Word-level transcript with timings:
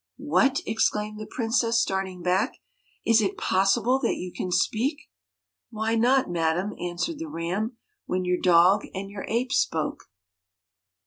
'What!' 0.17 0.61
exclaimed 0.65 1.19
the 1.19 1.27
princess, 1.29 1.79
starting 1.79 2.23
back, 2.23 2.53
'is 3.05 3.21
it 3.21 3.37
possible 3.37 3.99
that 3.99 4.15
you 4.15 4.33
can 4.35 4.49
speak?'' 4.51 4.99
Why 5.69 5.93
not, 5.93 6.27
madam,' 6.27 6.73
answered 6.79 7.19
the 7.19 7.29
Ram, 7.29 7.77
'when 8.07 8.25
your 8.25 8.39
dog 8.41 8.83
and 8.95 9.11
your 9.11 9.25
ape 9.27 9.51
spoke? 9.51 10.05